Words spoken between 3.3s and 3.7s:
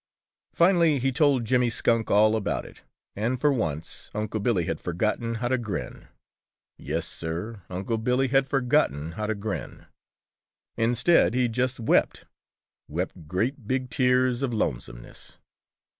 for